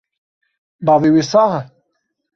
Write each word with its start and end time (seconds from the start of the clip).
Bavê 0.85 1.09
wê 1.15 1.23
sax 1.31 1.51
e? 1.59 1.61